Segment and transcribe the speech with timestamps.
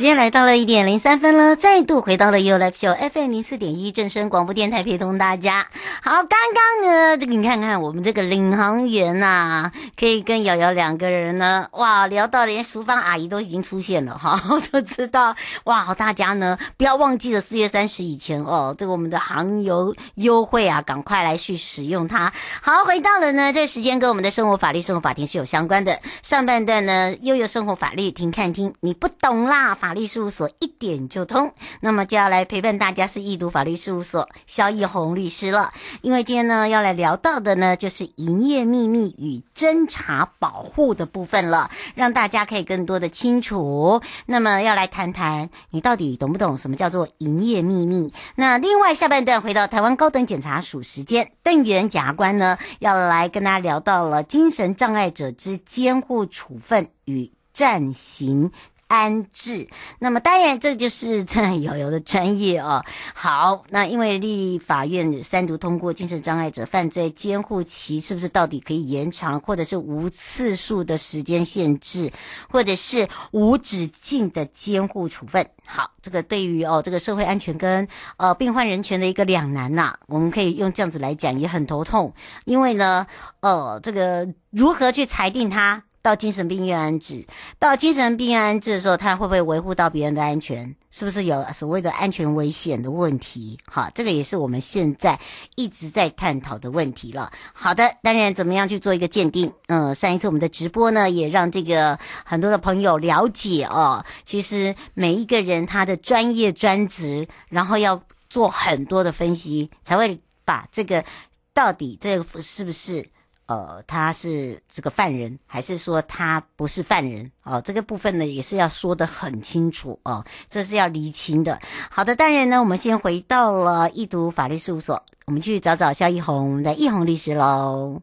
[0.00, 5.66] 时间来到了一点零三分了，再度回到了 You Live Show FM 零四点一正声广播电台，陪同大家。
[6.02, 14.40] 好，刚刚呢，这个你看看我们这个领航员呐、啊，可以跟瑶瑶两个人呢，哇，聊到连淑芳阿姨都已经出现了哈，
[14.72, 22.32] 都知道哇，大家呢不要忘记了四月三十以前哦，这个我们的航油优惠啊，赶快来去使用它。
[22.62, 26.00] 好，回到了呢，这个时间跟我们的生活法律、生活法庭是有相关的。
[26.22, 29.89] 上半段呢，悠悠生活法律听看听，你不懂啦，法。
[29.90, 35.72] 法律事务所一点就通，那么就要来陪伴大家是易读法律事务所萧义宏律师了。
[36.00, 44.00] 因为今天呢要来聊到的呢就是营业秘密与侦查保护的部分了，让大家可以更多的清楚。
[44.26, 48.14] 那么要来谈谈你到底懂不懂什么叫做营业秘密？
[48.36, 58.52] 那另外下半段回到台湾高等检察署时间，邓元检察官呢要来跟大家聊到了精神障碍者之监护处分与暂行。
[58.90, 59.68] 安置，
[60.00, 62.84] 那么当然这就是在瑶瑶的专业哦。
[63.14, 72.12] 好，那因为立法院三读通过精神障碍者犯罪监护期是不是到底可以延长，或者是无次数的时间限制，
[72.50, 75.48] 或者是无止境的监护处分？
[75.64, 82.12] 好，这个对于哦这个社会安全跟呃病患人权的一个两难呐，我们可以用这样子来讲，也很头痛，
[82.44, 83.06] 因为呢，
[83.38, 85.84] 呃这个如何去裁定它？
[86.02, 87.26] 到精神病院安置，
[87.58, 90.74] 到精神病院安置的时候，他会不会维护到别人的安全？
[90.90, 93.58] 是不是有所谓的安全危险的问题？
[93.66, 95.20] 好，这个也是我们现在
[95.56, 97.30] 一直在探讨的问题了。
[97.52, 99.52] 好的，当然怎么样去做一个鉴定？
[99.68, 111.04] 嗯，上一次我们的直播呢，也让这个很多的朋友了解哦，其实每一个人他的专业专职，然后要做很多的分析，才会把这个
[111.52, 113.06] 到底这个是不是。
[113.50, 117.32] 呃，他是这个犯人，还是说他不是犯人？
[117.42, 121.58] 哦，这个部分呢也是要说得很清楚哦，这是要厘清的。
[121.90, 128.00] 好的，当然呢，我们先回到了易读法律事务所，我们去找找萧一红的奕弘律师喽。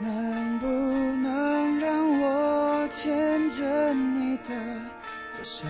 [0.00, 1.51] 能不能
[2.92, 4.36] 牵着你？
[4.38, 4.50] 的
[5.34, 5.64] 左手，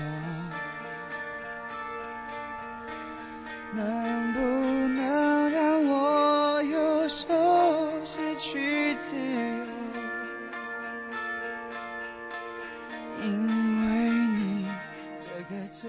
[3.73, 7.29] 能不能让我右手
[8.05, 9.23] 失去自由？
[13.21, 13.27] 因
[13.79, 13.87] 为
[14.37, 14.69] 你
[15.21, 15.81] 这个真。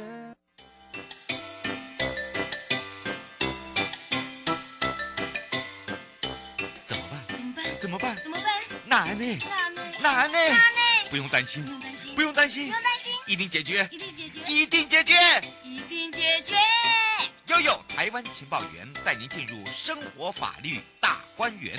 [6.85, 7.17] 怎么办？
[7.31, 7.65] 怎么办？
[7.81, 8.15] 怎么办？
[8.23, 8.43] 怎么办？
[8.85, 9.37] 难呢？
[9.39, 9.81] 难呢？
[10.01, 10.82] 难呢？
[11.13, 11.17] 难呢？
[11.17, 11.63] 不用担心。
[12.15, 15.13] 不用担心，不用担心，一定解决，一定解决，一定解决，
[15.63, 16.55] 一定解决。
[17.47, 21.75] 悠悠台湾情报员带您进入生活法律大观园。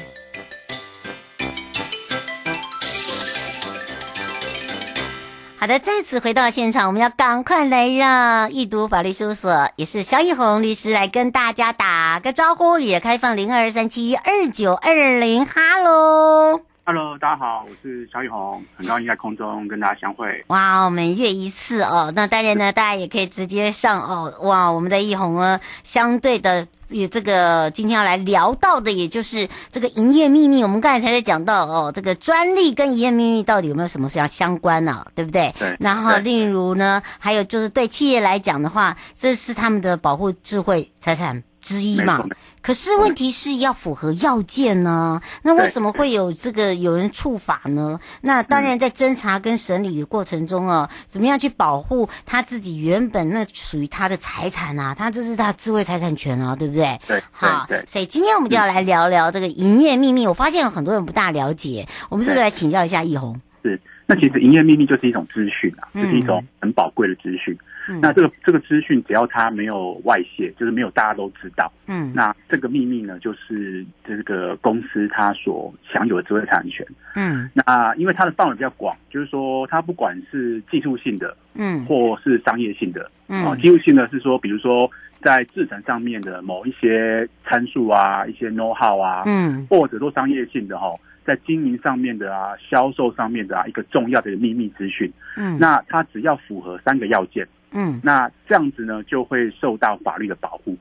[5.59, 16.61] 好的，再次回到现场，我们要赶快来让易读法律事务所，也是肖一红律师来跟大家打个招呼，也开放零二三七二九二零，哈喽。
[16.87, 20.45] Hello，大家好，我是萧奕弘，很高兴在空中跟大家相会。
[20.49, 24.35] 哇，我们约一次哦，那当然呢，大家也可以直接上哦。
[24.43, 30.63] 哇，我们的奕弘呢，相对的与这个今天要来聊到的，也就是这个营业秘密。
[30.63, 35.07] 我们刚才才在讲到哦，这个专利跟营业秘密到底有没有什么相相关呢、啊？
[35.15, 35.55] 对不对？
[35.59, 35.75] 对。
[35.81, 42.23] 然后，例如呢，还有就是对企业来讲的话，这是他们的保护智慧财产之一嘛。
[42.61, 47.99] 可是问题是要符合要件呢，那为什么会有这个有人触法呢？
[48.23, 54.95] 那当然在侦查跟审理的过程中啊，怎么样去保护他自己原本那属于他的财产啊？
[54.95, 57.01] 他这是他智慧财产权啊，对不对？
[57.07, 60.27] 对，好，所以今天我们就要来聊聊这个营业秘密。
[60.27, 63.41] 我发现有很多人不大了解，我们是不是来请教一下易红？
[63.63, 67.53] 是，那其实营业秘密就是一种资讯啊，嗯、就是一种很宝贵的资讯。
[67.55, 67.59] 嗯、
[68.01, 76.87] 那这个这个资讯只要它没有外泄，就是没有大家都知道，嗯，那这个秘密呢，就是这个公司它所享有的智慧财产权。
[77.15, 84.91] 嗯，那因为它的范围比较广，就是说它不管是技术性的，嗯，或是商业性的，嗯，啊，技术性的是说，比如说
[85.23, 90.95] 在制程上面的某一些参数啊，一些 know how 啊，嗯，或者说商业性的哈。
[91.27, 95.11] 在经营上面的啊，销售上面的啊，一个重要的秘密资讯。
[95.39, 100.75] 嗯，那它只要符合三个要件，嗯，那这样子呢就会受到法律的保护。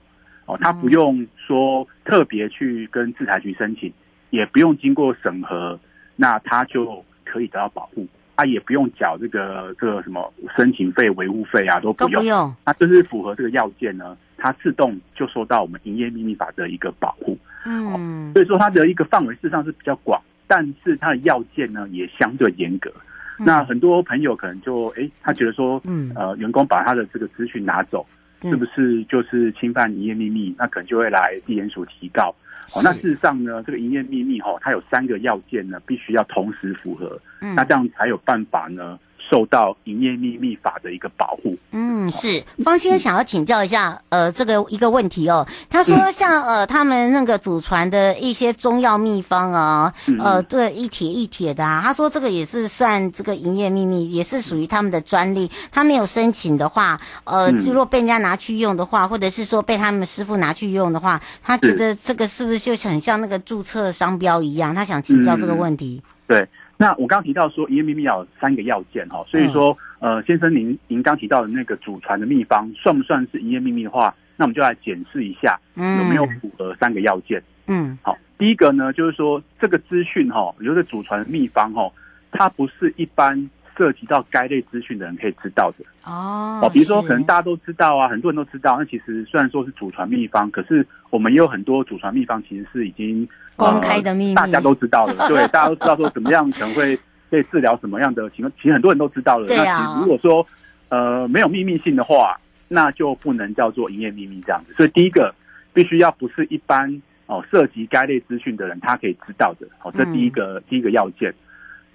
[0.46, 3.92] 哦，他不用说特别去跟制裁局申请，
[4.30, 5.80] 也不用经过审核，
[6.16, 8.08] 那他就可以得到保护。
[8.36, 12.14] 他也不用缴这个这个什么申请费、维护费啊，都不用。
[12.14, 12.56] 都不用。
[12.66, 17.38] 它就是符合这个要件呢，它自动就受到我们营业秘密法的一个保护。
[17.66, 20.22] 嗯，所以说它的一个范围事实上是比较广。
[20.46, 23.02] 但是它的要件呢也相对严格，嗯、
[23.46, 28.06] 那很多朋友可能就哎，他觉得说，嗯，呃，员工把他的这个资讯拿走，
[28.44, 30.56] 嗯、是不是就是侵犯营业秘密？
[30.58, 32.34] 那可能就会来地检署提告。
[32.76, 39.00] 哦，那事实上呢，这个营业秘密哈、哦，它有三个要件呢，必须要同时符合，嗯、那这样才有办法呢。
[39.34, 41.58] 受到营业秘密法的一个保护。
[41.72, 45.48] 嗯，是方先生想要请教一下，呃，这个一个问题哦。
[45.72, 55.50] 他说，像呃，他们那个祖传的一些中药秘方啊，呃，这个一帖一帖的啊，他说这个也是算这个营业秘密，也是属于他们的专利。
[55.72, 64.76] 他没有申请的话，呃，如果被人家拿去用的话，或者是说被他们师傅拿去用的话，他觉得这个是不是就很像那个注册商标一样？
[64.76, 66.04] 他想请教这个问题。
[66.28, 66.48] 对。
[66.78, 77.42] 那我刚刚提到说，营业秘密要有三个要件哈，所以说，呃，先生您您刚提到的那个祖传的秘方，算不算是营业秘密的话，那我们就来检视一下有没有符合三个要件。
[77.68, 81.90] 嗯，好，第一个呢，就是说这个资讯哈，比如说祖传的秘方哈，
[82.32, 85.86] 它不是一般涉及到该类资讯的人可以知道的。
[86.04, 93.28] 哦，哦比如说可能大家都知道啊，很多人都知道，那其实虽然说是祖传秘方，可是我们也有很多祖传秘方其实是已经。
[93.56, 95.28] 公开的秘密，大家都知道了。
[95.28, 97.00] 对，大家都知道说怎么样可能会
[97.30, 99.46] 被治疗什么样的情况，其实很多人都知道了。
[99.46, 99.94] 对啊。
[99.94, 100.44] 那如果说
[100.90, 102.36] 呃没有秘密性的话，
[102.68, 104.74] 那就不能叫做营业秘密这样子。
[104.74, 105.32] 所以第一个
[105.72, 109.68] 必须要不是一般哦涉及该类资讯的人，他可以知道的。
[109.84, 111.32] 哦，这第一个、嗯、第一个要件。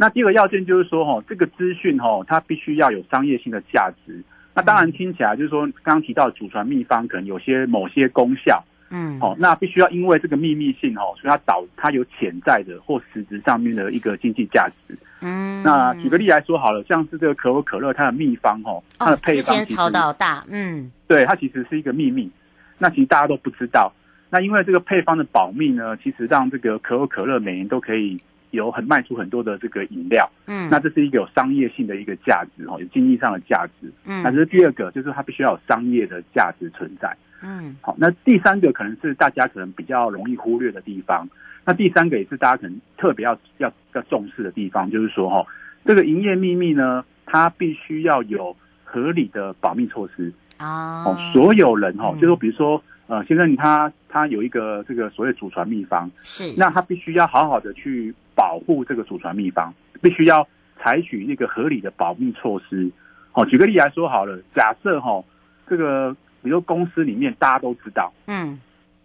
[0.00, 4.22] 那第二个要件就是说，哈，这个资讯哈，它必须要有商业性的价值。
[4.54, 8.64] 那当然听起来就是说，刚刚提到的祖传秘方可能有些某些功效。
[8.90, 14.96] 嗯，好，那必须要因为这个秘密性哦，所以它导它有潜在的或实质上面的一个经济价值。
[15.20, 22.30] 嗯，那举个例来说好了，像是这个可口可乐，它的秘方哦，它的配方其实超到大，嗯，对，它其实是一个秘密，
[22.78, 23.92] 那其实大家都不知道。
[24.30, 28.18] 那因为这个配方的保密呢，其实让这个可口可乐每年都可以
[28.50, 30.30] 有很卖出很多的这个饮料。
[30.46, 33.92] 嗯，那这是一个有商业性的一个价值哦，有经济上的价值。
[34.04, 37.16] 嗯，那这是第二个，就是它必须要有商业的价值存在。
[37.42, 41.28] 嗯，好，那第三个可能是大家可能比较容易忽略的地方。
[41.64, 45.46] 那第三个也是大家可能特别要要要重视的地方，就是说哈，
[45.84, 51.04] 这个营业秘密呢，它必须要有合理的保密措施啊。
[51.04, 60.46] 哦，所有人哈，就是说比如说呃，先生他他有一个这个所谓祖传秘方，是，那他必须要好好的去保护这个祖传秘方，必须要
[60.78, 62.88] 采取那个合理的保密措施。
[63.32, 65.20] 好，举个例来说好了，假设哈
[65.68, 66.16] 这个。
[66.40, 68.60] 比如说公司里面大家都知道，嗯，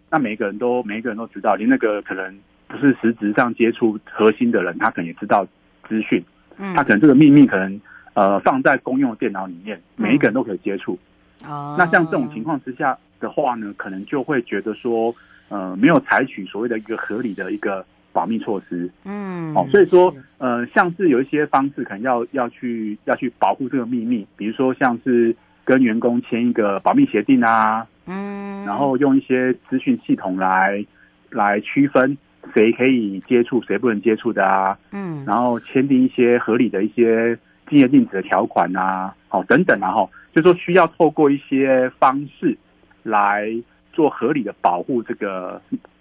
[0.08, 2.32] 那每个人都每一个人都知道，连那个可能
[2.68, 5.44] 不是实质上接触核心的人，他可能也知道
[5.88, 6.24] 资讯，
[6.58, 7.78] 嗯，他可能这个秘密可能
[8.14, 10.96] 呃放在公用的电脑里面，每一个人都可以接触，
[11.48, 15.14] 哦，那像这种情况之下的话呢，可能就会觉得说，
[15.48, 25.34] 呃，没有采取所谓的一个合理的一个保密措施，嗯，哦，所以说呃，像是有一些方式可能要要去要去保护这个秘密，比如说像是。
[25.66, 30.84] 跟员工签一个保密协定啊，嗯，然后用一些资讯系统来
[31.30, 32.18] 来区分
[32.52, 42.56] 谁可以接触，谁不能接触的啊，嗯，然后签订一些合理的一些竞业禁止的条款啊，好，等等啊，哈，就说需要透过一些方式
[43.02, 43.48] 来
[43.92, 45.60] 做合理的保护这个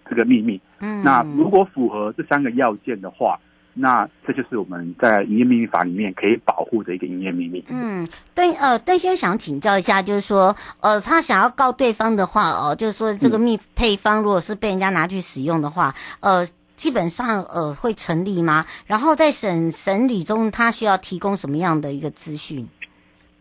[0.09, 3.39] 这个秘密，嗯，那如果符合这三个要件的话。
[3.75, 7.65] 那这就是我们在营业秘密法里面可以保护的一个营业秘密。
[7.69, 18.65] 嗯，邓呃，邓先生想请教一下，就是说，呃，他想要告对方的话，哦、呃，就是说这个秘配方如果是被人家拿去使用的话，呃，基本上呃会成立吗？
[18.85, 22.67] 然后在审审理中，他需要提供什么样的一个资讯？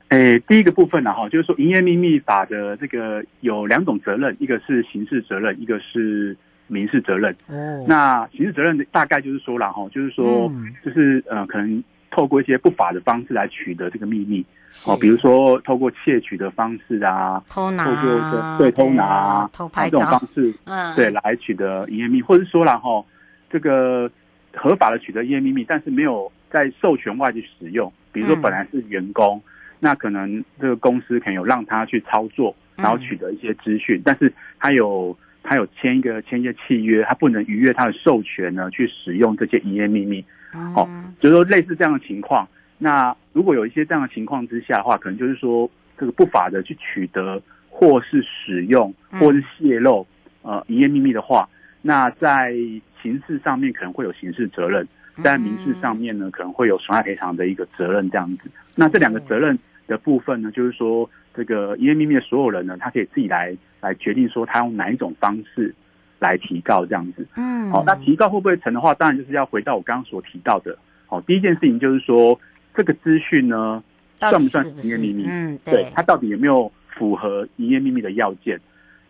[0.08, 6.36] 诶，第一个部分呢，哈，就是说营业秘密法的这个有两种责任，一个是刑事责任，一个是。
[6.68, 10.50] 民事责任，哦，那刑事责任的大概就是说了哈，就是说，
[10.82, 14.42] 就是呃，可能透过一些不法的方式来取得这个秘密。
[14.86, 23.04] 哦，比如说透过窃取的方式啊，偷拿，透过对偷拿、偷拍这种方式，嗯，对来取得营业秘密，或者是说然后
[23.52, 24.10] 这个
[24.54, 35.16] 合法的取得营业秘密，但是没有在授权外去使用，比如说本来是员工，嗯、那可能这个公司可能有让他去操作，然后取得一些资讯，嗯、但是他有。
[35.44, 40.24] 他有签一个签一些契约，他不能逾越他的授权呢，去使用这些营业秘密。
[40.54, 42.46] 嗯、哦，就是说类似这样的情况。
[42.78, 45.68] 那如果有一些这样的情况之下的话，可能就是说
[45.98, 50.06] 这个不法的去取得或是使用或是泄露
[50.42, 51.48] 呃营业秘密的话，
[51.82, 52.54] 那在
[53.02, 54.88] 刑事上面可能会有刑事责任，
[55.22, 58.50] 在民事上面呢可能会有损害赔偿的一个责任这样子。
[58.74, 61.08] 那这两个责任的部分呢，就是说。
[61.34, 65.74] 这个营业秘密的所有人呢，他可以自己来来决定说他用哪一种方式
[66.18, 67.26] 来提告这样子。
[67.36, 70.76] 嗯，好，那提告会不会成的话，当然就是要回到我刚刚所提到的。
[71.06, 72.38] 好，第一件事情就是说，
[72.74, 73.82] 这个资讯呢，
[74.20, 75.24] 算不算营业秘密？
[75.26, 78.60] 嗯，对，它到底有没有符合营业秘密的要件？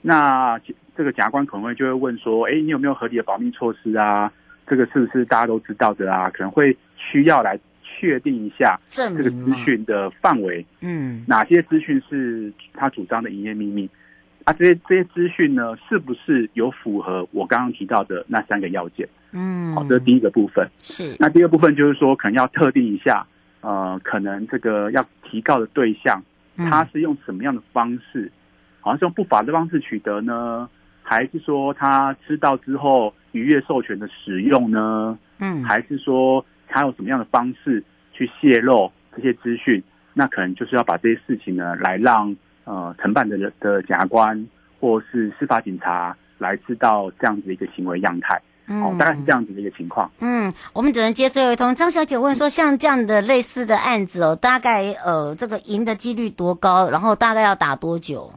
[0.02, 0.60] 那
[0.94, 4.30] 这个检察官可能会就会问说，哎，你有没有合理的保密措施啊？
[4.66, 6.28] 这个是不是大家都知道的啊？
[6.30, 7.58] 可能会需要来。
[7.94, 13.88] 确定一下这个资讯的范围，嗯，哪些资讯是他主张的营业秘密？
[14.44, 19.08] 啊，这些这些资讯呢，是不是有符合我刚刚提到的那三个要件？
[19.30, 20.66] 嗯，好，这是第一个部分。
[20.80, 23.24] 是，那第二部分就是说，可能要特定一下，
[23.60, 26.20] 呃，可能这个要提告的对象，
[26.56, 28.32] 他是用什么样的方式？
[28.82, 30.68] 好像是用不法的方式取得呢，
[31.02, 35.18] 还是说他知道之后逾越授权的使用呢？
[35.38, 37.82] 嗯，还是说他有什么样的方式？
[38.14, 44.46] 去泄露这些资讯，那可能就是要把这些事情呢，来让呃承办的的检察官
[44.78, 50.10] 或是司法警察来知道这样子的一个行为样态，嗯、哦，大概是这样子的一个情况。
[50.20, 51.74] 嗯，我们只能接最后一通。
[51.74, 56.90] 张小姐问说，像这样的类似的案子哦，大概呃这个赢的几率多高？
[56.90, 58.30] 然后大概要打多久？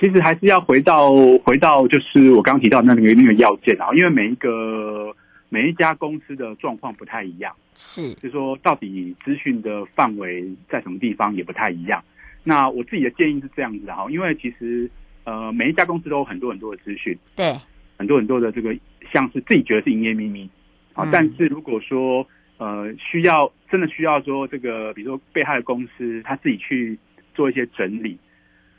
[0.00, 1.12] 其实还是要回到
[1.44, 5.14] 回到就是我刚刚提到那个那个要件啊，因为每一个。
[5.48, 12.02] 每一家公司的状况不太一样，是，就是说到底资讯的范围在什么地方也不太一样。
[12.42, 14.90] 那我自己的建议是这样子的哈，因为其实
[15.22, 17.54] 呃每一家公司都有很多很多的资讯，对，
[17.96, 18.76] 很多很多的这个
[19.12, 20.50] 像是自己觉得是营业秘密。
[20.94, 22.26] 啊，嗯、但是如果说
[22.58, 26.98] 呃需要真的需要说这个，比如说被害的公司他自己去
[27.36, 28.18] 做一些整理，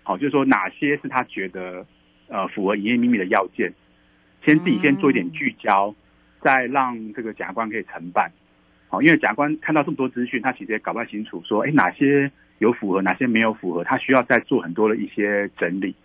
[0.07, 1.85] 好，就是说哪些是他觉得
[2.29, 3.73] 呃符合营业秘密的要件，
[4.45, 5.89] 先自己先做一点聚焦。
[5.89, 5.95] 嗯
[6.39, 8.31] 再让这个检察官可以承办，
[8.89, 15.95] 好，因为检察官看到这么多资讯，他其实也搞不太清楚，说，哎，哪些有符合，哪些没有符合，他需要再做很多的一些整理。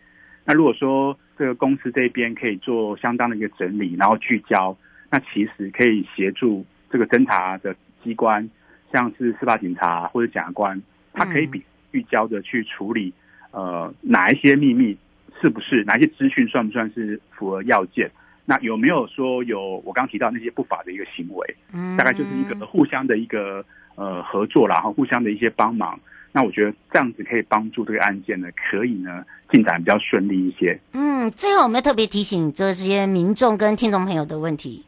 [0.47, 4.75] 那如果说这个公司这边可以做相当的一个整理，然后聚焦，
[5.11, 8.49] 那其实可以协助这个侦查的机关，
[8.91, 10.83] 像是司法警察或者检察官，
[11.13, 13.13] 他可以比聚焦的去处理，
[13.53, 14.97] 呃，哪一些秘密
[15.41, 18.11] 是不是，哪一些资讯算不算是符合要件。
[18.45, 21.57] 那有没有说有我刚提到那些不法的一个行为？
[21.73, 25.99] 嗯，大概就是一个互相的一个呃合作啦，然后互相的一些帮忙。
[26.33, 30.79] 那我觉得这样子可以帮助这个案件呢，可以呢进展比较顺利一些。
[30.93, 34.85] 嗯，最后我们要特别提醒这些民众跟听众朋友的问题。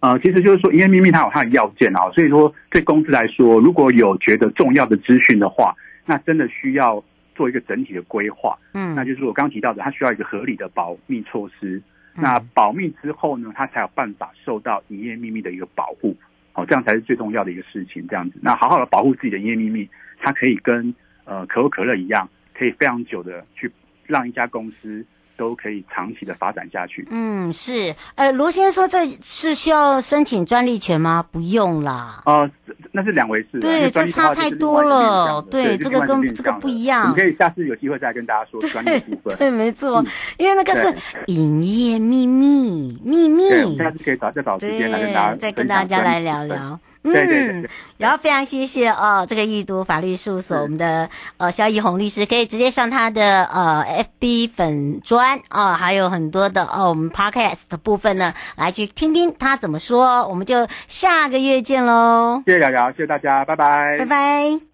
[0.00, 7.02] 呃，其实就是说，因为秘密它有它的要件啊，所以说对公司来说，如果有觉得重要的资讯的话，那真的需要
[7.34, 8.58] 做一个整体的规划。
[8.72, 11.82] 嗯，那就是我刚刚提到的，它需要一个合理的保密措施。
[12.16, 16.16] 那保密之后呢，它才有办法受到营业秘密的一个保护，
[16.52, 18.06] 好，这样才是最重要的一个事情。
[18.06, 19.88] 这样子，那好好的保护自己的营业秘密，
[20.20, 23.70] 它可以跟呃可口可乐一样，可以非常久的去
[24.06, 25.04] 让一家公司。
[25.36, 27.06] 都可以长期的发展下去。
[27.10, 27.94] 嗯，是。
[28.14, 31.24] 呃，罗先生说，这是需要申请专利权吗？
[31.30, 32.22] 不用啦。
[32.26, 33.60] 哦、呃，那是两回事。
[33.60, 35.42] 对，这差太多了。
[35.50, 37.10] 对，这个跟这个不一样。
[37.10, 39.36] 你可以下次有机会再跟大家说专利部分。
[39.38, 40.06] 对，没错，嗯、
[40.38, 40.94] 因为那个是
[41.26, 43.48] 营业秘密，秘密。
[43.48, 46.78] 对，下次可以找再找时间来跟大家，再跟大家来聊聊。
[47.12, 47.68] 对对对，对，嗯，
[47.98, 53.84] 然后非常谢谢哦，这个易都法律事务所我们的呃肖一红律师，可以直接上他的呃
[54.20, 62.42] FB 粉专啊，呃，还有很多的哦我们 Podcast 的部分呢，来去听听他怎么说，我们就下个月见喽。
[62.46, 64.73] 谢谢瑶瑶，谢谢大家，拜拜，拜拜。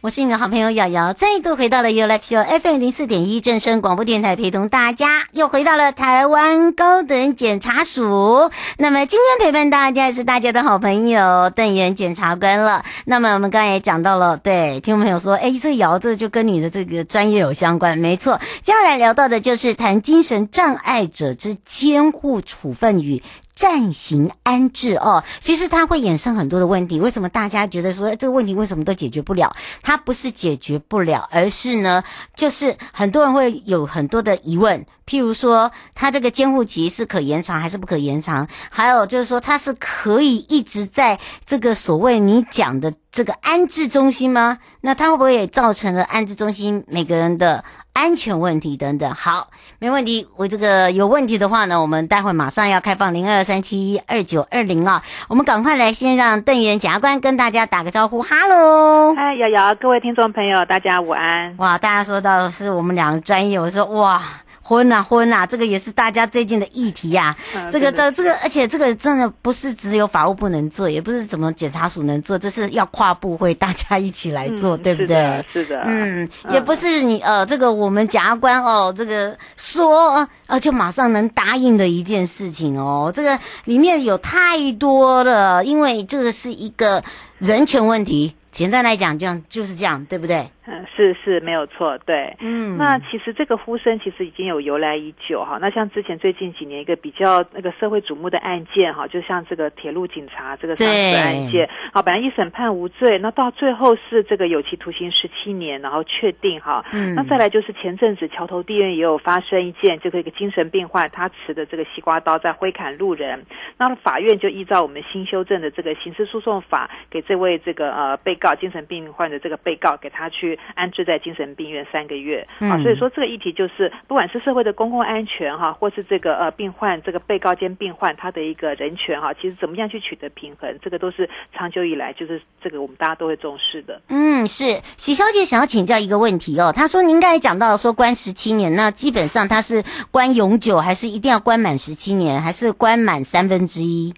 [0.00, 8.48] 我是你的好朋友瑶瑶，再度回到了 You Life Show FM 零四点一正声广播电台，陪同大家又回到了台湾高等检察署。
[8.76, 12.84] 那么今天陪伴大家是大家的好朋友邓元检察官了。
[13.06, 18.40] 那么我们刚才也讲到了，对听众朋友说，哎，这瑶这就跟你的这个专业有相关，没错。
[18.62, 23.20] 接下来聊到的就是谈精神障碍者之监护处分与。
[23.58, 27.00] 暂行安置哦，其实它会衍生很多的问题。
[27.00, 29.56] 为什么大家觉得说这个问题为什么都解决不了？
[29.82, 32.04] 它不是解决不了，而是呢，
[32.36, 34.86] 就是很多人会有很多的疑问。
[35.08, 38.46] 譬如说，他这个监护期是可延长还是不可延长？
[38.68, 44.58] 还有就是说，他是可以一直在这个所谓你讲的这个安置中心吗？
[44.82, 49.14] 那他会不会也造成了安置中心每个人的安全问题等等？
[49.14, 49.48] 好，
[49.78, 50.28] 没问题。
[50.36, 61.56] 我这个有问题的话呢，我们待会马上要开放零二三七一二九二零啊，我们赶快来先让邓元检察官跟大家打个招呼，哈喽，嗨，瑶瑶，各位听众朋友，大家午安。
[61.56, 64.22] 哇，大家说到是我们两个专业，我说哇。
[64.68, 67.34] 婚啊婚啊，这个也是大家最近的议题呀。
[67.72, 75.42] 这个这这个，而且这个真的不是只有法务部能做，也不是怎么检察署能做，这是要跨部会大家一起来做，嗯、对不对？
[75.54, 87.02] 是的，嗯，也不是你呃，这个我们检察官哦，这个说呃就马上能答应的一件事情哦，这个里面有太多了，因为这个是一个
[87.38, 88.34] 人权问题。
[88.50, 90.50] 简单来讲，这样就是这样，对不对？
[90.70, 92.36] 嗯，是是，没有错，对。
[92.40, 95.56] 嗯，那其实这个呼声其实已经有由来已久哈。
[95.58, 106.84] 那像之前最近几年一个比较那个社会瞩目的案件哈，就像这个铁路警察这个杀死案件，好，本来一审判无罪，那到最后是这个有期徒刑十七年，然后确定哈。
[106.92, 107.14] 嗯。
[107.14, 113.46] 那再来就是前阵子桥头地院也有发生一件，这个一个精神病患他持的这个西瓜刀在挥砍路人，
[113.78, 122.46] 那法院就依照我们新修正的这个刑事诉讼法，给这位这个呃被告精神病患的这个被告，给他去安置在精神病院三个月。
[122.58, 134.00] 啊、嗯，所以说这个议题就是，不管是社会的公共安全哈，或是这个呃病患这个被告兼病患他的一个人权哈，其实怎么样去取得平衡，这个都是长久以来就是这个我们大家都会重视的。
[134.08, 134.64] 嗯，是
[134.96, 144.14] 许小姐想要请教一个问题哦，她说您刚才讲到说关十七年，那基本上他是关永久，还是一定要关满十七年，还是关满三分之一？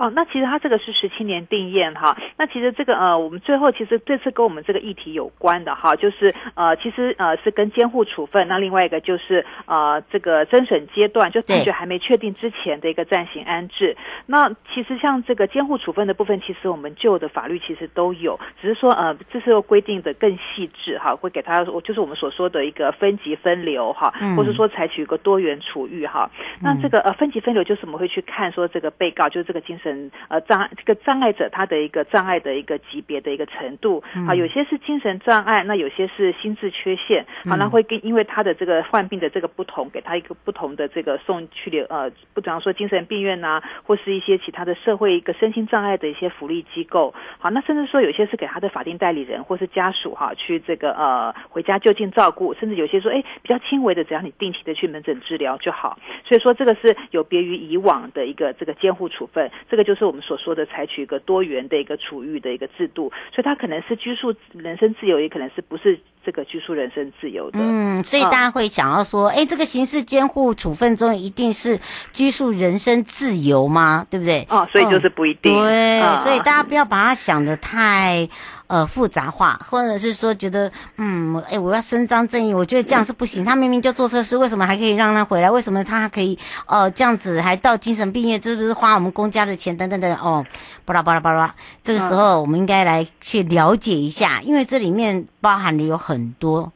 [0.00, 2.16] 哦，那其实它这个是十七年定验哈。
[2.38, 8.48] 那其实这个呃，我们最后其实这次跟我们这个议题有关的哈，就是呃，其实呃是跟监护处分。
[8.48, 13.94] 那另外一个就是呃，这个侦审阶段，就判决还没确定之前的一个暂行安置。
[14.24, 26.30] 那其实像这个监护处分的部分，其实我们旧的法律其实都有，只是说呃，这次又规定的更细致哈，会给他就是我们所说的一个分级分流哈，或者说采取一个多元处遇哈。
[26.62, 29.89] 那这个呃分级分流就是我们会去看说这个被告就是这个精神。
[29.90, 59.79] 嗯，呃，障碍这个障碍者他的一个障碍的一个级别的一个程度，啊，有些是精神障碍，那有些是心智缺陷，好，那会跟因为他的这个患病的这个不同，给他一个不同的这个送去留，呃，不，比方说精神病院呐、啊，或是一些其他的社会一个身心障碍的一些福利机构，好，那甚至说有些是给他的法定代理人或是家属哈，去这个呃回家就近照顾，甚至有些说，哎，比较轻微的，只要你定期的去门诊治疗就好，所以说这个是有别于以往的一个这个监护处分，这个。
[59.84, 67.58] 就是我们所说的采取一个多元的一个处遇的一个制度，所以它可能是拘束人身自由，也可能是不是这个拘束人身自由的。
[67.60, 71.78] 嗯，所以大家会想要说，哎、嗯，这个刑事监护处分中一定是
[72.12, 74.06] 拘束人身自由吗？
[74.10, 74.46] 对不对？
[74.50, 75.52] 哦，所以就是不一定。
[75.54, 78.28] 嗯、对、嗯，所以大家不要把它想的太。
[78.70, 83.44] 呃，复杂化，或者是说觉得，嗯，哎，我要伸张正义，我觉得这样是不行。
[83.44, 85.50] 他明明就做错事，为什么还可以让他回来？
[85.50, 88.40] 为什么他还可以，呃，这样子还到精神病院？
[88.40, 89.76] 这是不是花我们公家的钱？
[89.76, 90.46] 等等等，哦，
[90.84, 91.52] 巴拉巴拉巴拉。
[91.82, 96.72] 这个时候，我们应该来去了解一下，因为这里面包含了有很多。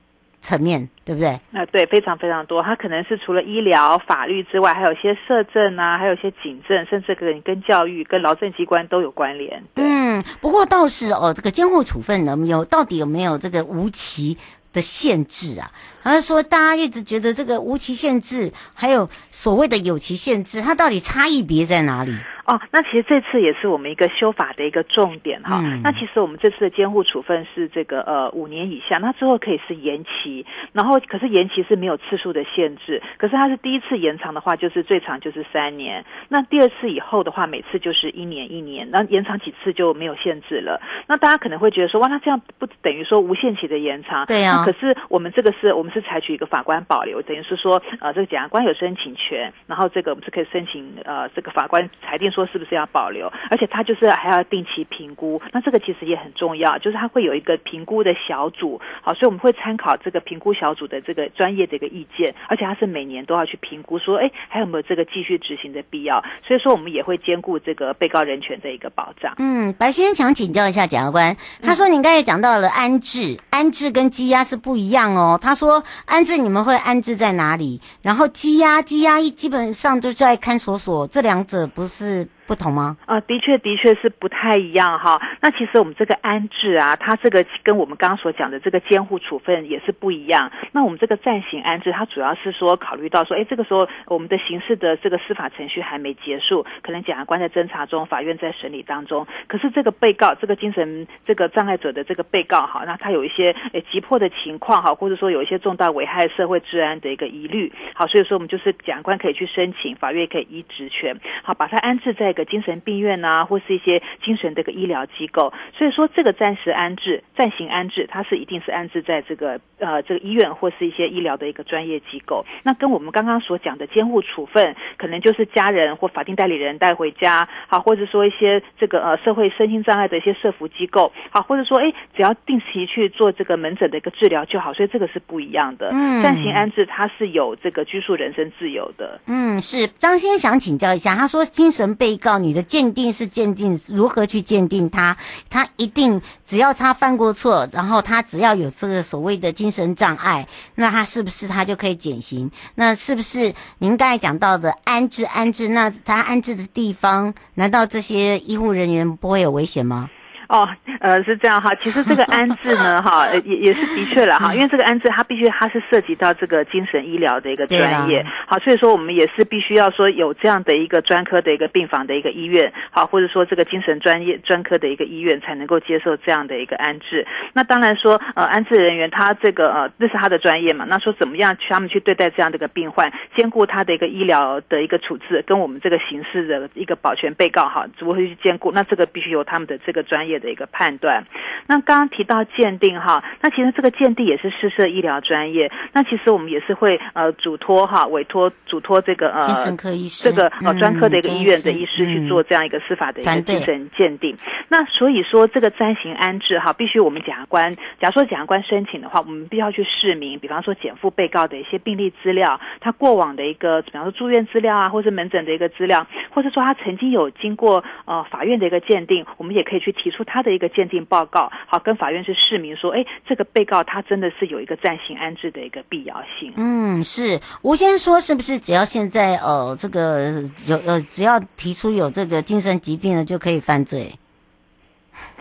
[0.47, 1.39] 层面对不对？
[1.51, 2.63] 那对，非常非常多。
[2.63, 9.63] 它可能是除了医疗、法律之外，还有一些社政啊，还有一些警政，甚至跟跟教育、跟劳政机关都有关联。
[9.77, 14.39] 嗯，不过倒是哦，这个监护处分呢，有到底有没有这个无期
[14.73, 15.71] 的限制啊？
[16.03, 22.17] 还是说大家一直觉得这个无期限制，还有所谓的有期限制，它到底差异别在哪里？
[22.47, 25.61] 哦，那其实这次也是我们一个修法的一个重点哈。
[25.65, 40.83] 嗯、那其实我们这次的监护处分是这个呃五年以下，那之后可以是延期，然后可是延期是没有次数的限制，可是它是第一次延长的话，就是最长就是三年，那第二次以后的话，每次就是一年一年，那延长几次就没有限制了。
[41.07, 44.27] 那大家可能会觉得说，哇，那这样不等于说无限期的延长？
[44.27, 44.65] 对呀、啊。
[44.67, 52.31] 可是我们这个是我们是采取一个法官保留，等于是说呃这个检察官有申请权，然后这个我们是可以申请呃这个法官裁定。
[52.35, 53.33] 说是不是要保留？
[53.51, 66.23] 而且他就是还要定期评估，那这个其实也很重要，就是他会有一个评估的小组，好，所以我们会参考这个评估小组的这个专业的一个意见，而且他是每年都要去评估，说，哎，还有没有这个继续执行的必要？
[66.47, 69.35] 所以说，我们也会兼顾这个被告人权的一个保障。
[69.39, 75.39] 嗯，白先生想请教一下检察官，他说您刚才也讲到了安置，安置跟羁押是不一样哦。
[75.41, 77.81] 他说安置你们会安置在哪里？
[78.03, 82.24] 然后羁押，羁押一基本上就在看守所，这两者不是。
[82.47, 82.97] 不同吗？
[83.07, 85.21] 啊、的确，的确是不太一样哈。
[85.41, 90.53] 那其实我们这个安置啊，它这个跟我们刚刚所讲的这个监护处分也是不一样。
[90.73, 99.27] 那我们这个暂行安置，它主要是说考虑到说，哎，这个时候我们的刑事的这个司法程序还没结束，可能检察官在侦查中，法院在审理当中。
[99.49, 112.34] 可是这个被告，这个精神这个障碍者的这个被告哈，那他有一些诶急迫的情况哈，或者说有一些重大危害社会治安的一个疑虑，好，所以说我们就是检察官可以去申请，法院可以依职权，好，把它安置在。
[112.35, 122.45] 一个精神病院啊，或是一些精神的一个医疗机构，所以说这个暂时安置、暂行安置，它是一定是安置在这个呃这个医院或是一些医疗的一个专业机构。
[122.65, 135.91] 那跟我们刚刚所讲的监护处分，可能就是家人或法定代理人带回家，好，或者说一些这个呃社会身心障碍的一些社服机构，好，或者说哎只要定期去做这个门诊的一个治疗就好，所以这个是不一样的。
[135.93, 139.21] 嗯，暂行安置它是有这个拘束人身自由的。
[139.29, 142.19] 嗯，是张先想请教一下，他说精神被。
[142.25, 145.15] 告你的鉴定是鉴定如何去鉴定他？
[145.51, 152.51] 他一定只要他犯过错，然后他只要有这个所谓的精神障碍，那他是不是他就可以减刑？
[152.77, 155.69] 那是不是您刚才讲到的安置安置？
[155.69, 160.09] 那他安置的地方，难道这些医护人员不会有危险吗？
[160.55, 160.69] 哦，
[161.01, 161.75] 呃，是这样哈。
[161.83, 164.55] 其实这个安置呢， 哈，也也是的确了哈。
[164.55, 177.27] 因为这个安置，它必须它是涉及到这个精神医疗的一个专业，好，所以说我们也是必须要说有这样的一个专科的一个病房的一个医院，好，或者说这个精神专业专科的一个医院才能够接受这样的一个安置。
[177.53, 180.87] 那当然说，呃，安置人员他这个呃，这是他的专业嘛。
[180.89, 188.71] 那说怎么样去他们去对待这样的一个病患，兼顾他的一个医疗的一个处置，跟我们这个刑事的一个保全被告哈，如何去兼顾？
[188.71, 190.41] 那这个必须由他们的这个专业。
[190.45, 191.25] 的一个判断，
[191.67, 204.37] 那刚刚提到鉴定哈，那其实这个鉴定也是施设医疗专业，那其实我们也是会呃嘱托哈委托嘱托这个呃精神科医师这个呃专科的一个医院的医师去做这样一个司法的一个精神鉴定。
[204.69, 220.24] 那所以说这个暂行安置哈，必须我们检察官，假如说检察官申请的话，我们必须要去释明，比方说减负被告的一些病历资料，他过往的一个比方说住院资料啊，或是门诊的一个资料，或者说他曾经有经过呃法院的一个鉴定，我们也可以去提出。
[220.25, 226.53] 他的一个鉴定报告，好，跟法院是释明说，哎，这个被告他真的是有一个暂行安置的一个必要性。
[226.57, 234.13] 嗯，是吴先生说，是不是只要现在呃这个有呃只要提出有这个精神疾病的就可以犯罪？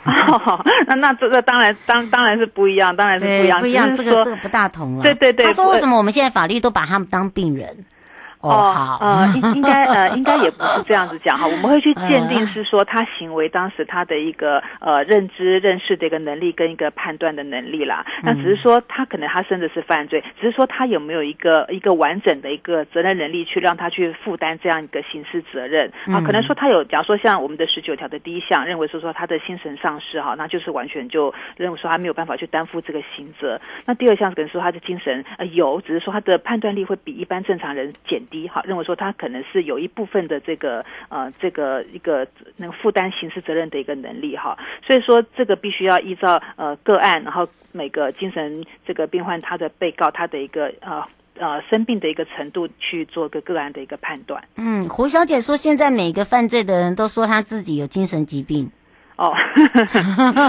[0.06, 5.02] 哦，那那这个当然当当然是不一样，当然是不一样，不一样，这个这个不大同了。
[5.04, 7.86] 对对对，他说为什么我们现在法律都把他们当病人？
[8.44, 18.06] 哦，好，呃，应应该呃，应该也不是这样子讲哈，我们会去鉴定是说他行为当时他的一个呃认知认识的一个能力跟一个判断的能力啦。
[18.22, 26.20] 那只是说他可能他甚至是犯罪，只是说他有没有一个一个完整的一个责任能力去让他去负担这样一个刑事责任啊？
[26.20, 33.62] 可能说他有，假如说像我们的十九条的第一项认为说说他的精神丧失哈，那就是完全就认为说他没有办法去担负这个刑责。
[33.86, 38.22] 那第二项可能说他的精神呃有，只是说他的判断力会比一般正常人减。
[38.34, 42.26] 低哈，认为说他可能是有一部分的这个呃这个一个
[42.58, 51.04] 那个负担刑事责任的一个能力哈，所以说这个必须要依照呃个案，然后每个精神这个病患他的被告他的一个呃
[51.38, 54.44] 呃生病的一个程度去做个个案的一个判断。
[54.56, 58.72] 嗯，胡小姐说，现在每个犯罪的人都说他自己有精神疾病。
[59.16, 59.32] 哦，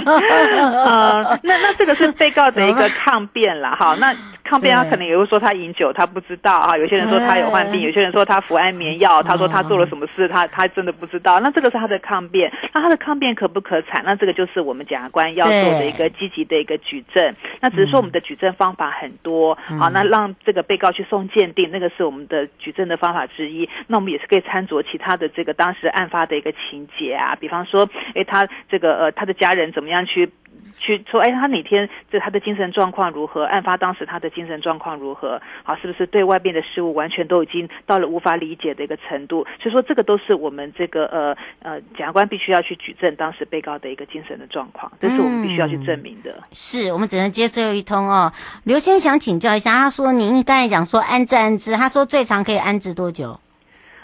[0.08, 3.94] 呃，那那这个是被告的一个抗辩了哈。
[4.00, 4.10] 那
[4.54, 6.78] 抗辩，他可能也会说他饮酒，他不知道啊。
[6.78, 11.40] 有些人说他有患病，有些人说他服安眠药，他说他做了什么事，他他真的不知道。
[11.40, 14.00] 那这个是他的抗辩，那他的抗辩可不可采？
[14.04, 17.34] 那这个就是我们检察官要做的一个积极的一个举证。
[17.60, 23.68] 那只是说我们的举证方法很多，好，那让这个被告去送鉴定，那个是我们的举证的方法之一。
[23.88, 30.30] 那我们也是可以参酌其他的这个当时案发的一个情节啊，比方说，哎，他这个呃，他的家人怎么样去。
[30.78, 33.44] 去说，哎，他哪天这他的精神状况如何？
[33.44, 35.40] 案发当时他的精神状况如何？
[35.62, 39.46] 好，是不是对外边的事物完全都已经到了无法理解的一个程度？
[39.60, 46.30] 所以说，这个都是我们这个呃呃检察官必须要去举证当时被告的一个精神的状况，这是我们必须要去证明的。
[46.30, 48.32] 嗯、是我们只能接最后一通哦。
[48.64, 53.40] 刘先想请教一下，他说您刚才讲说安置安置，他说最长可以安置多久？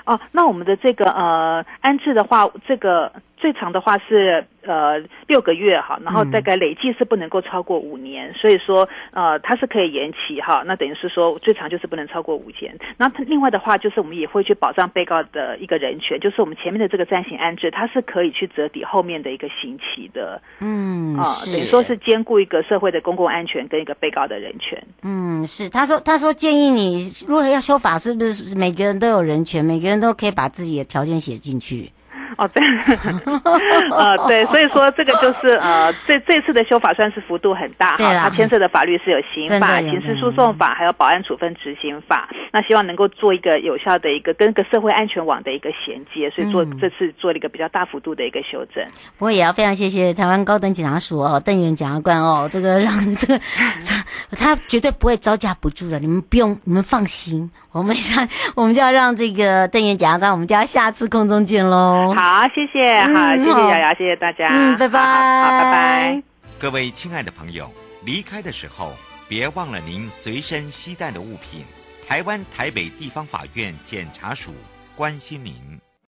[0.06, 4.44] 哦，那我们的这个呃安置的话，这个最长的话是。
[4.62, 10.62] 呃，六个月哈，然后大概累计是不能够超过五年，嗯、所以说呃，它是可以延期哈。
[10.66, 12.76] 那等于是说最长就是不能超过五年。
[12.98, 20.42] 那另外的话，就是我们也会去保障被告的一个人权，就是我们前面的这个暂行安置，它是可以去折抵后面的一个刑期的。
[20.58, 24.78] 嗯，啊、呃，等于说是兼顾一个社会的公共安全跟一个被告的人权。
[25.02, 25.70] 嗯，是。
[25.70, 31.90] 他说，他说建议你如果要修法，是不是每个人都有人权，每个人都可以把自己的条件写进去？
[32.36, 32.62] 哦，对，
[33.90, 42.28] 呃，对，所以说这个就是呃，这这次的修法算是幅度很大哈，它牵涉的法律是有刑法、刑事诉讼法，还有保安处分执行法。
[42.52, 48.84] 那希望能够做一个有效的一个跟个社会安全网的一个衔接，所以做这次做了一个比较大幅度的一个修正。
[49.18, 53.40] 不过也要非常谢谢台湾高等检察署哦，邓元检察官哦，这个让这个
[54.38, 57.50] 他绝对不会招架不住的，你们不用，你们放心。
[57.72, 62.12] 我们想，我们就要让这个邓元检察官，我们就要下次空中见喽。
[62.20, 65.00] 好，谢谢，好，谢谢瑶瑶，谢谢大家，嗯，拜拜，
[65.42, 66.22] 好，拜拜。
[66.58, 67.72] 各位亲爱的朋友，
[68.04, 68.92] 离开的时候
[69.26, 71.64] 别忘了您随身携带的物品。
[72.06, 74.52] 台湾台北地方法院检察署
[74.94, 75.80] 关心您。